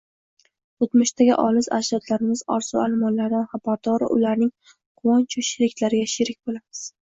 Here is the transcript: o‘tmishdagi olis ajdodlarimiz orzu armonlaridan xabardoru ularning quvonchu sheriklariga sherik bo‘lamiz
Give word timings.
o‘tmishdagi 0.85 1.35
olis 1.43 1.69
ajdodlarimiz 1.77 2.41
orzu 2.55 2.81
armonlaridan 2.85 3.45
xabardoru 3.53 4.09
ularning 4.17 4.53
quvonchu 5.03 5.47
sheriklariga 5.53 6.11
sherik 6.17 6.43
bo‘lamiz 6.47 6.87